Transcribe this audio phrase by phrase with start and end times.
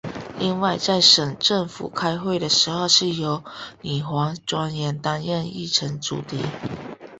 [0.39, 3.43] 另外在省政府开会的时候是由
[3.83, 6.39] 女王专员担任议程主席。